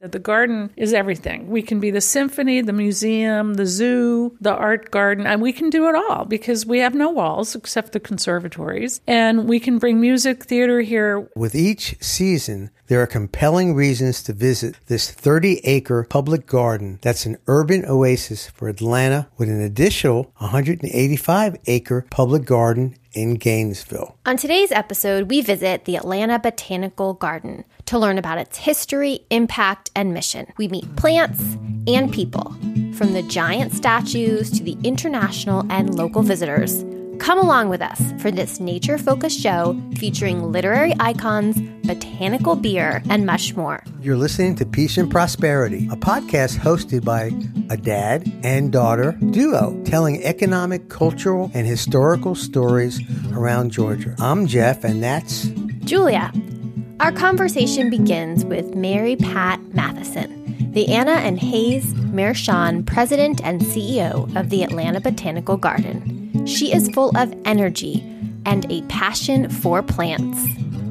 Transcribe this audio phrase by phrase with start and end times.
[0.00, 1.50] The garden is everything.
[1.50, 5.70] We can be the symphony, the museum, the zoo, the art garden, and we can
[5.70, 9.00] do it all because we have no walls except the conservatories.
[9.08, 11.28] And we can bring music, theater here.
[11.34, 17.26] With each season, there are compelling reasons to visit this 30 acre public garden that's
[17.26, 24.16] an urban oasis for Atlanta with an additional 185 acre public garden in Gainesville.
[24.26, 29.90] On today's episode, we visit the Atlanta Botanical Garden to learn about its history, impact,
[29.96, 30.52] and mission.
[30.56, 31.40] We meet plants
[31.86, 32.52] and people,
[32.94, 36.84] from the giant statues to the international and local visitors.
[37.18, 43.26] Come along with us for this nature focused show featuring literary icons, botanical beer, and
[43.26, 43.82] much more.
[44.00, 47.32] You're listening to Peach and Prosperity, a podcast hosted by
[47.70, 53.00] a dad and daughter duo telling economic, cultural, and historical stories
[53.32, 54.14] around Georgia.
[54.18, 55.46] I'm Jeff, and that's
[55.84, 56.32] Julia.
[57.00, 64.34] Our conversation begins with Mary Pat Matheson, the Anna and Hayes Mershon president and CEO
[64.36, 66.17] of the Atlanta Botanical Garden.
[66.48, 68.02] She is full of energy
[68.46, 70.38] and a passion for plants.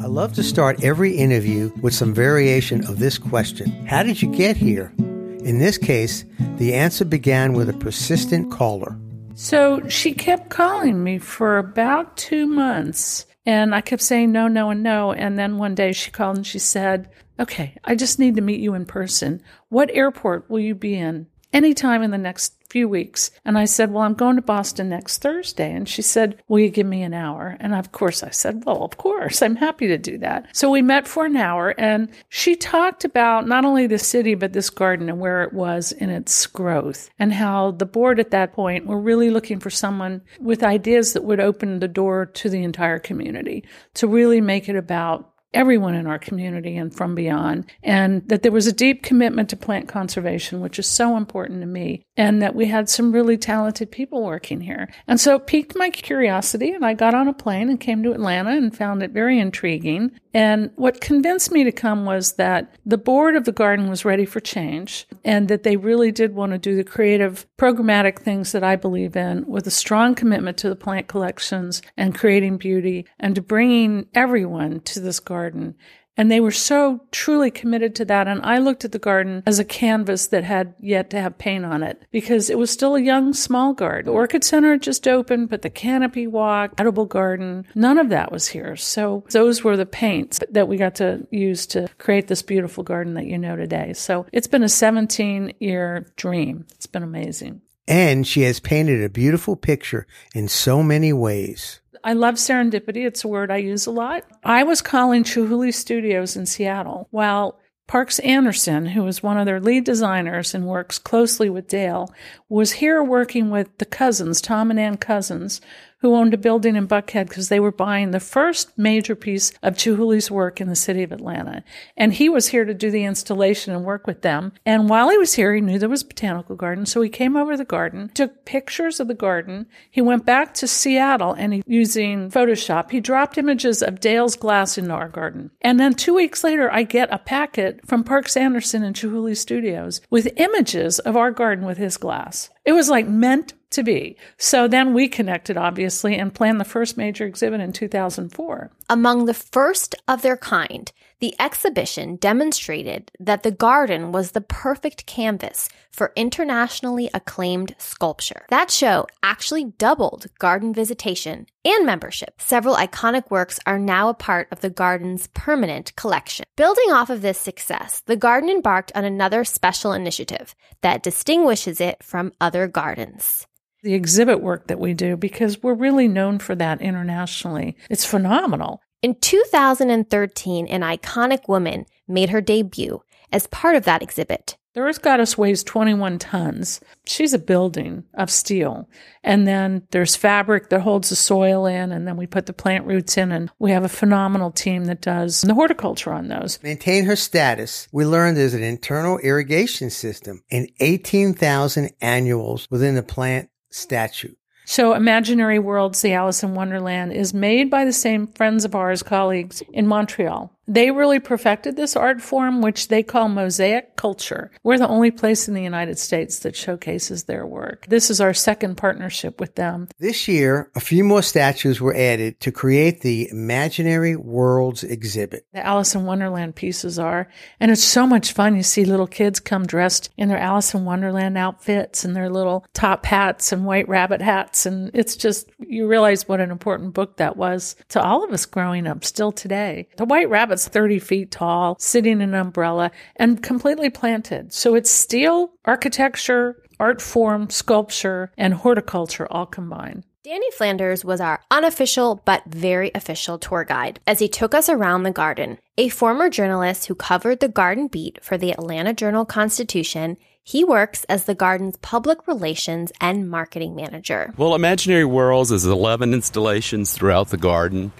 [0.04, 4.32] I love to start every interview with some variation of this question How did you
[4.32, 4.94] get here?
[5.00, 6.26] In this case,
[6.58, 9.00] the answer began with a persistent caller.
[9.34, 13.26] So she kept calling me for about two months.
[13.46, 15.12] And I kept saying no, no, and no.
[15.12, 18.60] And then one day she called and she said, Okay, I just need to meet
[18.60, 19.42] you in person.
[19.70, 21.28] What airport will you be in?
[21.58, 23.32] Anytime in the next few weeks.
[23.46, 25.72] And I said, Well, I'm going to Boston next Thursday.
[25.72, 27.58] And she said, Will you give me an hour?
[27.60, 30.56] And of course, I said, Well, of course, I'm happy to do that.
[30.56, 34.54] So we met for an hour and she talked about not only the city, but
[34.54, 38.54] this garden and where it was in its growth and how the board at that
[38.54, 42.64] point were really looking for someone with ideas that would open the door to the
[42.64, 43.64] entire community
[43.96, 48.52] to really make it about everyone in our community and from beyond, and that there
[48.52, 52.54] was a deep commitment to plant conservation, which is so important to me, and that
[52.54, 54.88] we had some really talented people working here.
[55.08, 58.12] And so it piqued my curiosity, and I got on a plane and came to
[58.12, 60.12] Atlanta and found it very intriguing.
[60.32, 64.26] And what convinced me to come was that the board of the garden was ready
[64.26, 68.64] for change, and that they really did want to do the creative, programmatic things that
[68.64, 73.34] I believe in with a strong commitment to the plant collections and creating beauty and
[73.34, 75.76] to bringing everyone to this garden garden.
[76.20, 78.28] And they were so truly committed to that.
[78.28, 81.64] And I looked at the garden as a canvas that had yet to have paint
[81.64, 84.12] on it because it was still a young, small garden.
[84.12, 88.48] The Orchid Center just opened, but the canopy walk, edible garden, none of that was
[88.48, 88.76] here.
[88.76, 93.14] So those were the paints that we got to use to create this beautiful garden
[93.14, 93.94] that you know today.
[93.94, 96.66] So it's been a 17 year dream.
[96.72, 97.62] It's been amazing.
[97.88, 101.80] And she has painted a beautiful picture in so many ways.
[102.08, 103.06] I love serendipity.
[103.06, 104.24] It's a word I use a lot.
[104.42, 109.60] I was calling Chihuly Studios in Seattle while Parks Anderson, who is one of their
[109.60, 112.10] lead designers and works closely with Dale,
[112.48, 115.60] was here working with the cousins, Tom and Ann Cousins,
[116.00, 119.76] who owned a building in Buckhead because they were buying the first major piece of
[119.76, 121.64] Chihuly's work in the city of Atlanta.
[121.96, 124.54] And he was here to do the installation and work with them.
[124.66, 126.86] And while he was here, he knew there was a botanical garden.
[126.86, 129.66] So he came over the garden, took pictures of the garden.
[129.90, 134.78] He went back to Seattle and he, using Photoshop, he dropped images of Dale's glass
[134.78, 135.52] into our garden.
[135.62, 140.02] And then two weeks later, I get a packet from Parks Anderson and Chihuly Studios
[140.10, 142.50] with images of our garden with his glass.
[142.68, 144.18] It was like meant to be.
[144.38, 148.72] So then we connected, obviously, and planned the first major exhibit in 2004.
[148.90, 150.90] Among the first of their kind,
[151.20, 158.46] the exhibition demonstrated that the garden was the perfect canvas for internationally acclaimed sculpture.
[158.50, 162.40] That show actually doubled garden visitation and membership.
[162.40, 166.46] Several iconic works are now a part of the garden's permanent collection.
[166.56, 172.02] Building off of this success, the garden embarked on another special initiative that distinguishes it
[172.02, 173.48] from other gardens
[173.84, 177.76] the exhibit work that we do because we're really known for that internationally.
[177.90, 178.82] It's phenomenal.
[179.02, 183.02] In 2013, an iconic woman made her debut
[183.32, 184.58] as part of that exhibit.
[184.74, 186.80] The Earth Goddess weighs 21 tons.
[187.08, 188.88] She's a building of steel.
[189.24, 192.86] And then there's fabric that holds the soil in, and then we put the plant
[192.86, 196.62] roots in, and we have a phenomenal team that does the horticulture on those.
[196.62, 197.88] Maintain her status.
[197.92, 204.34] We learned there's an internal irrigation system and 18,000 annuals within the plant statue.
[204.66, 209.02] So, Imaginary Worlds, the Alice in Wonderland, is made by the same friends of ours,
[209.02, 210.57] colleagues in Montreal.
[210.68, 214.52] They really perfected this art form, which they call mosaic culture.
[214.64, 217.86] We're the only place in the United States that showcases their work.
[217.88, 219.88] This is our second partnership with them.
[220.00, 225.46] This year, a few more statues were added to create the Imaginary Worlds exhibit.
[225.54, 227.30] The Alice in Wonderland pieces are,
[227.60, 228.56] and it's so much fun.
[228.56, 232.66] You see little kids come dressed in their Alice in Wonderland outfits and their little
[232.74, 234.66] top hats and white rabbit hats.
[234.66, 238.46] And it's just, you realize what an important book that was to all of us
[238.46, 239.88] growing up still today.
[239.98, 244.52] The White Rabbit's 30 feet tall, sitting in an umbrella and completely planted.
[244.54, 250.04] So it's steel, architecture, art form, sculpture, and horticulture all combined.
[250.24, 255.04] Danny Flanders was our unofficial but very official tour guide as he took us around
[255.04, 255.60] the garden.
[255.78, 261.04] A former journalist who covered the garden beat for the Atlanta Journal Constitution, he works
[261.06, 264.34] as the garden's public relations and marketing manager.
[264.38, 267.92] Well, Imaginary Worlds is 11 installations throughout the garden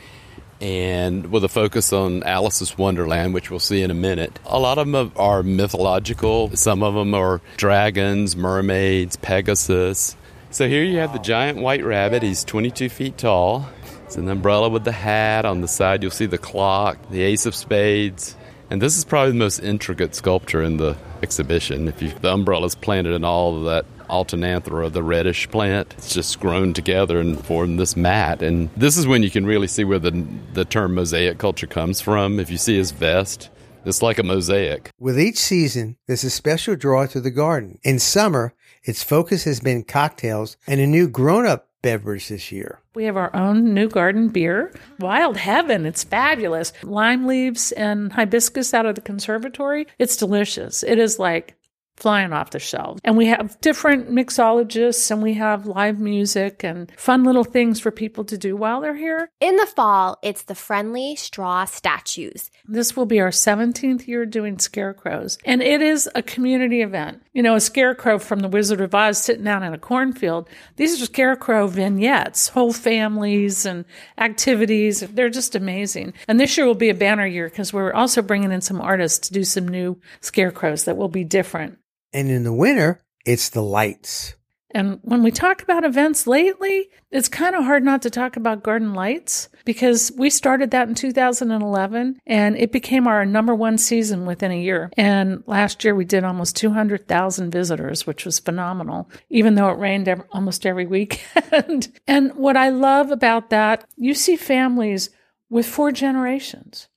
[0.62, 4.40] and with a focus on Alice's Wonderland, which we'll see in a minute.
[4.46, 10.16] A lot of them are mythological, some of them are dragons, mermaids, Pegasus.
[10.50, 12.24] So here you have the giant white rabbit.
[12.24, 13.68] He's 22 feet tall.
[14.06, 15.46] It's an umbrella with the hat.
[15.46, 18.36] On the side, you'll see the clock, the ace of spades.
[18.70, 21.88] And this is probably the most intricate sculpture in the exhibition.
[21.88, 25.94] If you, the umbrella is planted in all of that Alternanthera, the reddish plant.
[25.98, 28.42] It's just grown together and formed this mat.
[28.42, 32.02] And this is when you can really see where the, the term mosaic culture comes
[32.02, 32.40] from.
[32.40, 33.50] If you see his vest,
[33.86, 34.92] it's like a mosaic.
[35.00, 37.80] With each season, there's a special draw to the garden.
[37.84, 42.82] In summer, its focus has been cocktails and a new grown up beverage this year.
[42.96, 45.86] We have our own new garden beer, Wild Heaven.
[45.86, 46.74] It's fabulous.
[46.84, 49.88] Lime leaves and hibiscus out of the conservatory.
[50.00, 50.84] It's delicious.
[50.84, 51.56] It is like
[51.98, 53.02] flying off the shelves.
[53.04, 57.92] And we have different mixologists and we have live music and fun little things for
[57.92, 59.30] people to do while they're here.
[59.42, 62.52] In the fall, it's the friendly straw statues.
[62.68, 65.40] This will be our 17th year doing scarecrows.
[65.44, 67.22] And it is a community event.
[67.34, 70.48] You know, a scarecrow from the Wizard of Oz sitting down in a cornfield.
[70.76, 73.86] These are scarecrow vignettes, whole families and
[74.18, 75.00] activities.
[75.00, 76.14] They're just amazing.
[76.28, 79.28] And this year will be a banner year because we're also bringing in some artists
[79.28, 81.80] to do some new scarecrows that will be different.
[82.18, 84.34] And in the winter, it's the lights.
[84.72, 88.64] And when we talk about events lately, it's kind of hard not to talk about
[88.64, 94.26] Garden Lights because we started that in 2011 and it became our number one season
[94.26, 94.90] within a year.
[94.98, 100.08] And last year we did almost 200,000 visitors, which was phenomenal, even though it rained
[100.08, 101.90] every, almost every weekend.
[102.08, 105.12] and what I love about that, you see families
[105.52, 106.88] with four generations.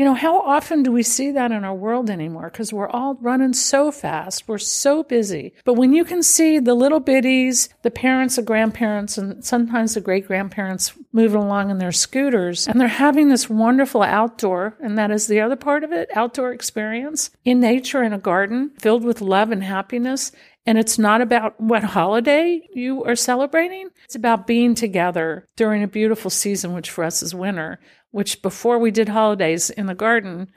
[0.00, 2.48] You know, how often do we see that in our world anymore?
[2.50, 4.48] Because we're all running so fast.
[4.48, 5.52] We're so busy.
[5.66, 10.00] But when you can see the little biddies, the parents, the grandparents, and sometimes the
[10.00, 15.10] great grandparents moving along in their scooters, and they're having this wonderful outdoor, and that
[15.10, 19.20] is the other part of it, outdoor experience in nature in a garden filled with
[19.20, 20.32] love and happiness.
[20.66, 23.88] And it's not about what holiday you are celebrating.
[24.04, 28.78] It's about being together during a beautiful season, which for us is winter, which before
[28.78, 30.50] we did holidays in the garden,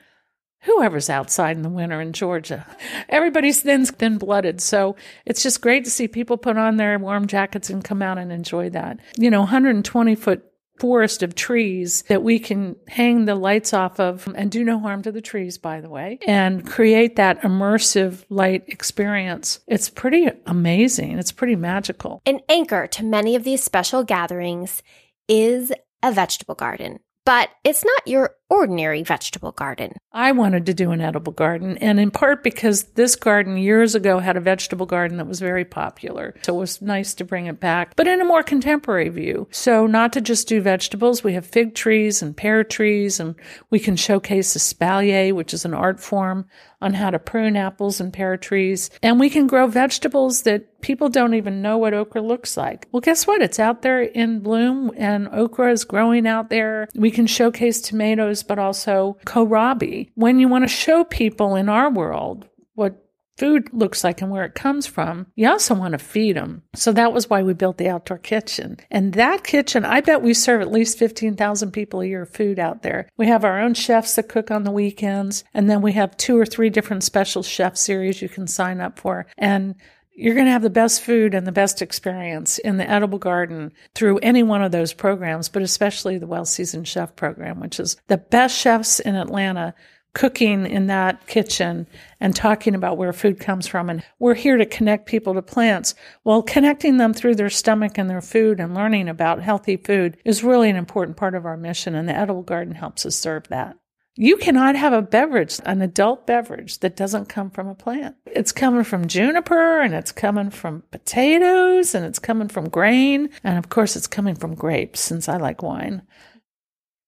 [0.62, 2.66] whoever's outside in the winter in Georgia,
[3.10, 4.62] everybody's thin, thin blooded.
[4.62, 4.96] So
[5.26, 8.32] it's just great to see people put on their warm jackets and come out and
[8.32, 9.00] enjoy that.
[9.18, 10.44] You know, 120 foot
[10.80, 15.02] forest of trees that we can hang the lights off of and do no harm
[15.04, 19.60] to the trees, by the way, and create that immersive light experience.
[19.68, 21.20] It's pretty amazing.
[21.20, 22.22] It's pretty magical.
[22.26, 24.82] An anchor to many of these special gatherings
[25.28, 25.72] is
[26.02, 27.00] a vegetable garden.
[27.26, 29.94] But it's not your ordinary vegetable garden.
[30.12, 34.20] I wanted to do an edible garden, and in part because this garden years ago
[34.20, 36.36] had a vegetable garden that was very popular.
[36.44, 39.48] So it was nice to bring it back, but in a more contemporary view.
[39.52, 43.36] So, not to just do vegetables, we have fig trees and pear trees, and
[43.70, 46.46] we can showcase espalier, which is an art form
[46.84, 48.90] on how to prune apples and pear trees.
[49.02, 52.88] And we can grow vegetables that people don't even know what okra looks like.
[52.92, 53.42] Well, guess what?
[53.42, 56.90] It's out there in bloom and okra is growing out there.
[56.94, 60.10] We can showcase tomatoes, but also kohlrabi.
[60.16, 63.04] When you want to show people in our world what
[63.38, 66.64] food looks like and where it comes from, you also want to feed them.
[66.76, 68.78] So that was why we built the outdoor kitchen.
[68.92, 72.84] And that kitchen, I bet we serve at least 15,000 people a year food out
[72.84, 73.10] there.
[73.18, 76.38] We have our own chefs that cook on the weekends, and then we have two
[76.38, 79.26] or three different special chef series you can sign up for.
[79.38, 79.76] And
[80.16, 83.72] you're going to have the best food and the best experience in the edible garden
[83.96, 87.98] through any one of those programs, but especially the Well Seasoned Chef program, which is
[88.08, 89.74] the best chefs in Atlanta
[90.14, 91.88] cooking in that kitchen
[92.20, 93.90] and talking about where food comes from.
[93.90, 95.96] And we're here to connect people to plants.
[96.24, 100.44] Well, connecting them through their stomach and their food and learning about healthy food is
[100.44, 101.96] really an important part of our mission.
[101.96, 103.76] And the edible garden helps us serve that.
[104.16, 108.16] You cannot have a beverage, an adult beverage, that doesn't come from a plant.
[108.28, 113.32] It's coming from juniper and it's coming from potatoes and it's coming from grain.
[113.44, 116.04] And of course, it's coming from grapes since I like wine.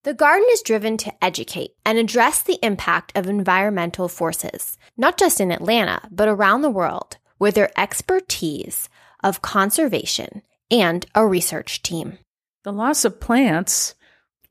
[0.03, 5.39] The garden is driven to educate and address the impact of environmental forces, not just
[5.39, 8.89] in Atlanta, but around the world, with their expertise
[9.23, 12.17] of conservation and a research team.
[12.63, 13.93] The loss of plants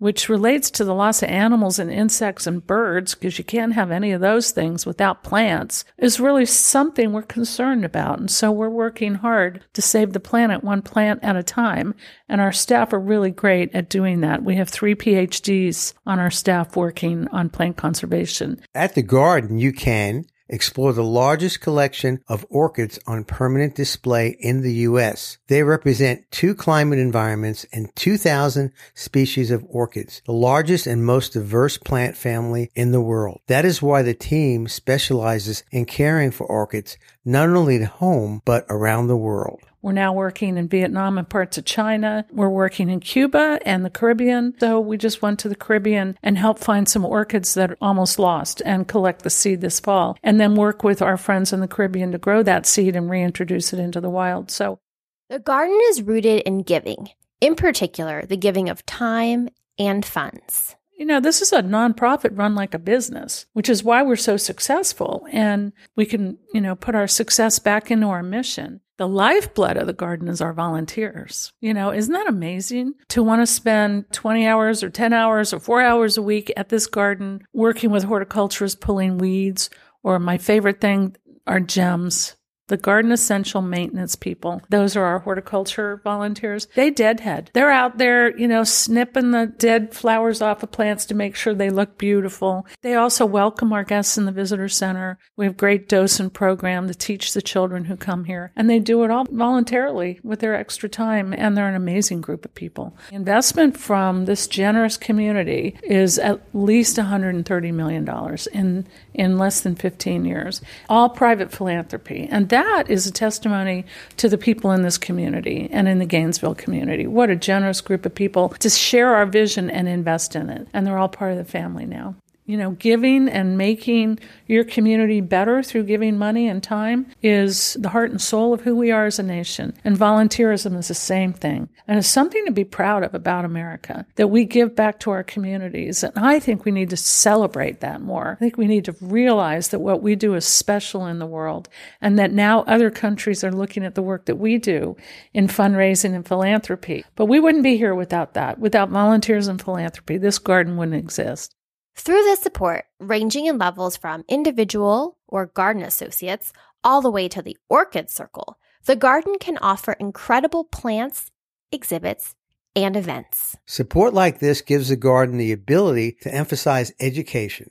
[0.04, 3.90] which relates to the loss of animals and insects and birds, because you can't have
[3.90, 8.18] any of those things without plants, is really something we're concerned about.
[8.18, 11.94] And so we're working hard to save the planet one plant at a time.
[12.28, 14.44] And our staff are really great at doing that.
[14.44, 18.60] We have three PhDs on our staff working on plant conservation.
[18.74, 24.62] At the garden, you can explore the largest collection of orchids on permanent display in
[24.62, 25.38] the U.S.
[25.48, 31.78] They represent two climate environments and 2,000 species of orchids, the largest and most diverse
[31.78, 33.40] plant family in the world.
[33.46, 38.66] That is why the team specializes in caring for orchids not only at home, but
[38.68, 39.60] around the world.
[39.84, 42.24] We're now working in Vietnam and parts of China.
[42.32, 44.54] We're working in Cuba and the Caribbean.
[44.58, 48.18] So we just went to the Caribbean and helped find some orchids that are almost
[48.18, 50.16] lost and collect the seed this fall.
[50.22, 53.74] And then work with our friends in the Caribbean to grow that seed and reintroduce
[53.74, 54.50] it into the wild.
[54.50, 54.80] So
[55.28, 57.10] the garden is rooted in giving,
[57.42, 60.76] in particular, the giving of time and funds.
[60.96, 64.38] You know, this is a nonprofit run like a business, which is why we're so
[64.38, 65.26] successful.
[65.30, 68.80] And we can, you know, put our success back into our mission.
[68.96, 71.52] The lifeblood of the garden is our volunteers.
[71.60, 75.58] You know, isn't that amazing to want to spend 20 hours or 10 hours or
[75.58, 79.68] four hours a week at this garden working with horticulturists, pulling weeds,
[80.04, 82.36] or my favorite thing are gems
[82.68, 84.62] the garden essential maintenance people.
[84.70, 86.66] Those are our horticulture volunteers.
[86.74, 87.50] They deadhead.
[87.52, 91.54] They're out there, you know, snipping the dead flowers off of plants to make sure
[91.54, 92.66] they look beautiful.
[92.82, 95.18] They also welcome our guests in the visitor center.
[95.36, 99.04] We have great docent program to teach the children who come here and they do
[99.04, 102.96] it all voluntarily with their extra time and they're an amazing group of people.
[103.12, 108.08] Investment from this generous community is at least $130 million
[108.52, 110.62] in, in less than 15 years.
[110.88, 112.28] All private philanthropy.
[112.30, 113.84] And that is a testimony
[114.16, 117.04] to the people in this community and in the Gainesville community.
[117.06, 120.68] What a generous group of people to share our vision and invest in it.
[120.72, 122.14] And they're all part of the family now
[122.46, 127.88] you know, giving and making your community better through giving money and time is the
[127.88, 129.74] heart and soul of who we are as a nation.
[129.82, 131.70] And volunteerism is the same thing.
[131.88, 135.22] And it's something to be proud of about America that we give back to our
[135.22, 136.02] communities.
[136.02, 138.32] And I think we need to celebrate that more.
[138.32, 141.68] I think we need to realize that what we do is special in the world
[142.02, 144.96] and that now other countries are looking at the work that we do
[145.32, 147.04] in fundraising and philanthropy.
[147.16, 148.58] But we wouldn't be here without that.
[148.58, 151.54] Without volunteers and philanthropy, this garden wouldn't exist.
[151.96, 157.40] Through this support, ranging in levels from individual or garden associates all the way to
[157.40, 161.30] the orchid circle, the garden can offer incredible plants,
[161.72, 162.34] exhibits,
[162.76, 163.56] and events.
[163.66, 167.70] Support like this gives the garden the ability to emphasize education,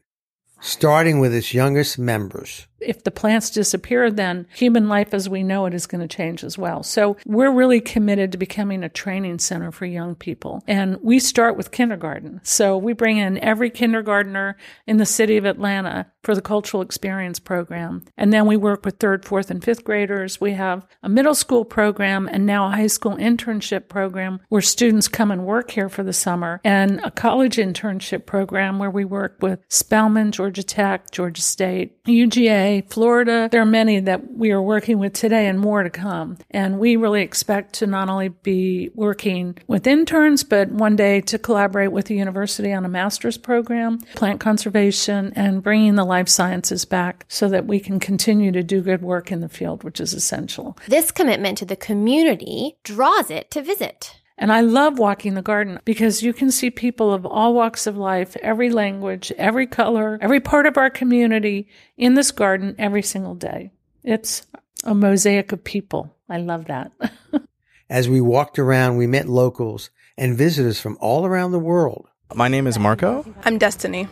[0.61, 5.65] starting with its youngest members if the plants disappear, then human life as we know
[5.65, 6.83] it is going to change as well.
[6.83, 10.63] So we're really committed to becoming a training center for young people.
[10.67, 12.41] And we start with kindergarten.
[12.43, 17.39] So we bring in every kindergartner in the city of Atlanta for the cultural experience
[17.39, 18.03] program.
[18.17, 20.39] And then we work with third, fourth, and fifth graders.
[20.39, 25.07] We have a middle school program and now a high school internship program where students
[25.07, 29.37] come and work here for the summer and a college internship program where we work
[29.41, 33.49] with Spelman, Georgia Tech, Georgia State, UGA, Florida.
[33.51, 36.37] There are many that we are working with today and more to come.
[36.51, 41.37] And we really expect to not only be working with interns, but one day to
[41.37, 46.85] collaborate with the university on a master's program, plant conservation, and bringing the life sciences
[46.85, 50.13] back so that we can continue to do good work in the field, which is
[50.13, 50.77] essential.
[50.87, 54.15] This commitment to the community draws it to visit.
[54.43, 57.95] And I love walking the garden because you can see people of all walks of
[57.95, 63.35] life, every language, every color, every part of our community in this garden every single
[63.35, 63.71] day.
[64.03, 64.45] It's
[64.83, 66.13] a mosaic of people.
[66.27, 66.91] I love that.
[67.89, 72.09] As we walked around, we met locals and visitors from all around the world.
[72.35, 73.25] My name is Marco.
[73.45, 74.09] I'm Destiny.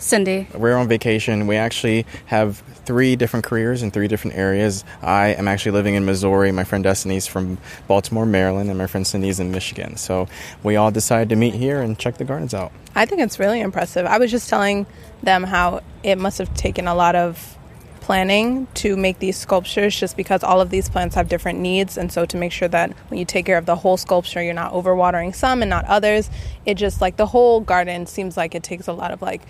[0.00, 0.48] Cindy.
[0.54, 1.46] We're on vacation.
[1.46, 4.84] We actually have three different careers in three different areas.
[5.02, 6.50] I am actually living in Missouri.
[6.52, 9.96] My friend Destiny's from Baltimore, Maryland, and my friend Cindy's in Michigan.
[9.96, 10.26] So
[10.62, 12.72] we all decided to meet here and check the gardens out.
[12.94, 14.06] I think it's really impressive.
[14.06, 14.86] I was just telling
[15.22, 17.56] them how it must have taken a lot of
[18.00, 22.10] planning to make these sculptures just because all of these plants have different needs and
[22.10, 24.72] so to make sure that when you take care of the whole sculpture you're not
[24.72, 26.30] overwatering some and not others
[26.66, 29.42] it just like the whole garden seems like it takes a lot of like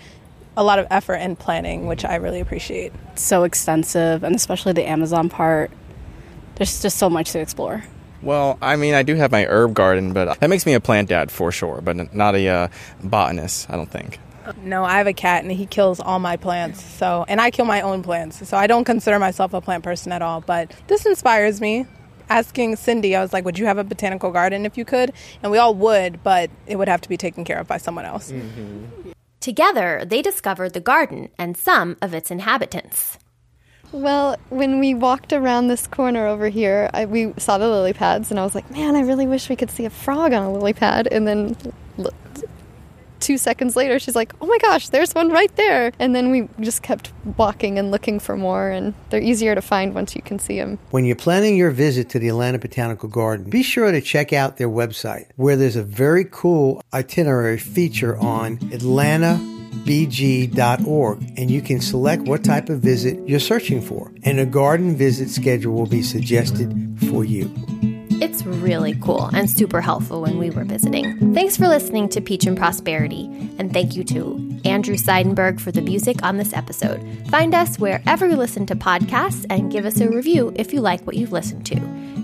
[0.57, 2.93] a lot of effort and planning, which I really appreciate.
[3.15, 5.71] So extensive, and especially the Amazon part.
[6.55, 7.83] There's just so much to explore.
[8.21, 11.09] Well, I mean, I do have my herb garden, but that makes me a plant
[11.09, 12.67] dad for sure, but not a uh,
[13.03, 14.19] botanist, I don't think.
[14.63, 16.83] No, I have a cat and he kills all my plants.
[16.83, 18.47] So, and I kill my own plants.
[18.47, 21.85] So I don't consider myself a plant person at all, but this inspires me.
[22.29, 25.11] Asking Cindy, I was like, "Would you have a botanical garden if you could?"
[25.43, 28.05] And we all would, but it would have to be taken care of by someone
[28.05, 28.31] else.
[28.31, 29.11] Mm-hmm.
[29.41, 33.17] Together, they discovered the garden and some of its inhabitants.
[33.91, 38.29] Well, when we walked around this corner over here, I, we saw the lily pads,
[38.29, 40.53] and I was like, man, I really wish we could see a frog on a
[40.53, 41.07] lily pad.
[41.11, 41.57] And then
[43.21, 45.91] two seconds later, she's like, oh my gosh, there's one right there.
[45.99, 49.93] And then we just kept walking and looking for more, and they're easier to find
[49.93, 50.79] once you can see them.
[50.89, 54.57] When you're planning your visit to the Atlanta Botanical Garden, be sure to check out
[54.57, 59.39] their website, where there's a very cool itinerary feature on Atlanta
[59.85, 64.95] bg.org and you can select what type of visit you're searching for and a garden
[64.95, 67.49] visit schedule will be suggested for you.
[68.21, 71.33] It's really cool and super helpful when we were visiting.
[71.33, 73.25] Thanks for listening to Peach and Prosperity,
[73.57, 77.01] and thank you to Andrew Seidenberg for the music on this episode.
[77.29, 81.01] Find us wherever you listen to podcasts and give us a review if you like
[81.01, 81.81] what you've listened to.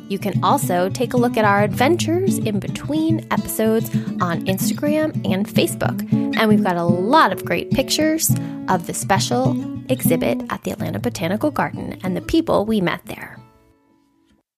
[0.07, 3.89] You can also take a look at our adventures in between episodes
[4.21, 5.99] on Instagram and Facebook.
[6.37, 8.29] And we've got a lot of great pictures
[8.69, 9.57] of the special
[9.91, 13.39] exhibit at the Atlanta Botanical Garden and the people we met there.